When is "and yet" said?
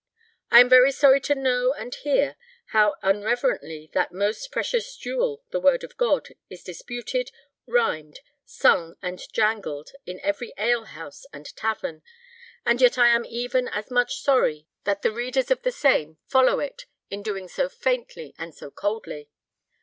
12.65-12.97